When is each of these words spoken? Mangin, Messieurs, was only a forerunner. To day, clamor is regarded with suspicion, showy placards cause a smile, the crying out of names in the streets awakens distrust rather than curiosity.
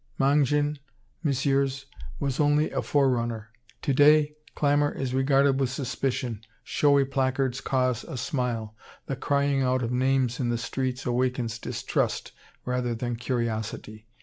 Mangin, 0.17 0.79
Messieurs, 1.21 1.85
was 2.19 2.39
only 2.39 2.71
a 2.71 2.81
forerunner. 2.81 3.51
To 3.83 3.93
day, 3.93 4.33
clamor 4.55 4.91
is 4.91 5.13
regarded 5.13 5.59
with 5.59 5.69
suspicion, 5.69 6.41
showy 6.63 7.05
placards 7.05 7.61
cause 7.61 8.03
a 8.03 8.17
smile, 8.17 8.75
the 9.05 9.15
crying 9.15 9.61
out 9.61 9.83
of 9.83 9.91
names 9.91 10.39
in 10.39 10.49
the 10.49 10.57
streets 10.57 11.05
awakens 11.05 11.59
distrust 11.59 12.31
rather 12.65 12.95
than 12.95 13.15
curiosity. 13.15 14.07